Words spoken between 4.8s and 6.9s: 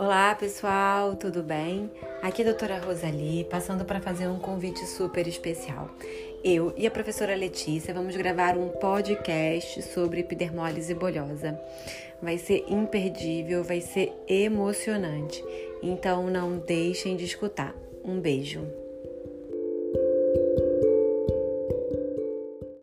super especial. Eu e a